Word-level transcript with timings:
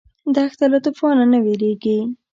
دښته 0.35 0.65
له 0.73 0.77
توفانه 0.85 1.25
نه 1.33 1.39
وېرېږي. 1.45 1.99